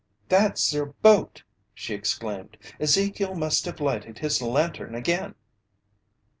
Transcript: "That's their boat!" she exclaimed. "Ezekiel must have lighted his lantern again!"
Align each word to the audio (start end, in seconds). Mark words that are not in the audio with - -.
"That's 0.29 0.71
their 0.71 0.87
boat!" 0.87 1.43
she 1.75 1.93
exclaimed. 1.93 2.57
"Ezekiel 2.79 3.35
must 3.35 3.65
have 3.65 3.79
lighted 3.79 4.17
his 4.17 4.41
lantern 4.41 4.95
again!" 4.95 5.35